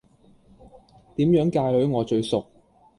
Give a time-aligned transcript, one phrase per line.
[1.15, 2.43] 點樣界女我最熟